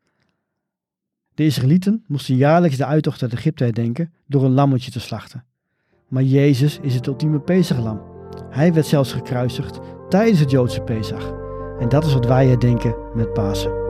De 1.35 1.45
Israëlieten 1.45 2.05
moesten 2.07 2.37
jaarlijks 2.37 2.76
de 2.76 2.85
uittocht 2.85 3.23
uit 3.23 3.33
Egypte 3.33 3.65
herdenken 3.65 4.12
door 4.26 4.45
een 4.45 4.53
lammetje 4.55 4.91
te 4.91 5.00
slachten. 5.00 5.45
Maar 6.09 6.23
Jezus 6.23 6.79
is 6.83 6.95
het 6.95 7.07
ultieme 7.07 7.41
Pesachlam. 7.41 8.00
Hij 8.50 8.73
werd 8.73 8.87
zelfs 8.87 9.12
gekruisigd 9.12 9.79
tijdens 10.09 10.41
het 10.41 10.50
Joodse 10.50 10.81
Pesach. 10.81 11.33
En 11.79 11.88
dat 11.88 12.05
is 12.05 12.12
wat 12.12 12.26
wij 12.26 12.47
herdenken 12.47 12.97
met 13.15 13.33
Pasen. 13.33 13.86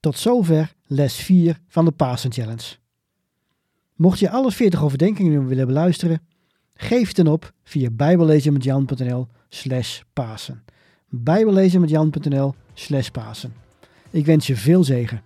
Tot 0.00 0.18
zover 0.18 0.74
les 0.86 1.14
4 1.14 1.60
van 1.68 1.84
de 1.84 1.90
Pasen 1.90 2.32
Challenge. 2.32 2.76
Mocht 3.94 4.18
je 4.18 4.30
alle 4.30 4.52
40 4.52 4.82
overdenkingen 4.82 5.46
willen 5.46 5.66
beluisteren, 5.66 6.20
geef 6.74 7.16
het 7.16 7.28
op 7.28 7.52
via 7.64 7.90
bijbellezenmetjan.nl 7.90 9.26
slash 9.48 10.00
Pasen. 10.12 10.64
bijbellezenmetjan.nl 11.08 12.54
slash 12.74 13.08
Pasen. 13.08 13.54
Ik 14.10 14.26
wens 14.26 14.46
je 14.46 14.56
veel 14.56 14.84
zegen. 14.84 15.22